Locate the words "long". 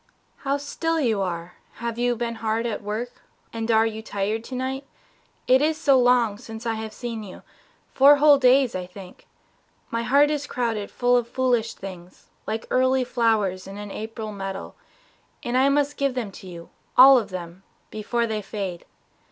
5.99-6.39